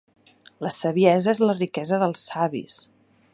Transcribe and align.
La 0.65 0.71
saviesa 0.75 1.35
és 1.37 1.43
la 1.49 1.57
riquesa 1.59 2.01
dels 2.05 2.25
savis. 2.31 2.81